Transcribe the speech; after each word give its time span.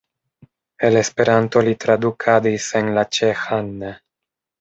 El 0.87 0.95
Esperanto 1.01 1.61
li 1.67 1.73
tradukadis 1.85 2.65
en 2.81 2.89
la 2.97 3.05
ĉeĥan. 3.19 3.71